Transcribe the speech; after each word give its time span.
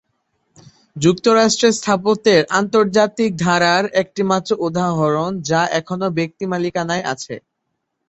যুক্তরাষ্ট্রে 0.95 1.69
স্থাপত্যের 1.77 2.41
আন্তর্জাতিক 2.59 3.31
ধারার 3.43 3.83
একটি 4.01 4.21
মাত্র 4.31 4.51
উদাহরণ 4.67 5.31
যা 5.49 5.61
এখনো 5.79 6.07
ব্যক্তি 6.17 6.43
মালিকানায় 6.51 7.07
আছে। 7.13 7.35